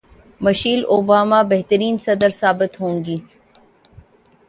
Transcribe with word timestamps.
Michel 0.41 0.79
Obama 0.85 1.39
بہترین 1.51 1.95
صدر 2.05 2.29
ثابت 2.41 2.71
ہوں 2.81 2.95
گی 3.05 3.17